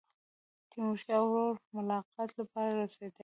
تیمورشاه 0.71 1.23
ورور 1.25 1.55
د 1.61 1.65
ملاقات 1.77 2.29
لپاره 2.39 2.71
رسېدلی. 2.81 3.19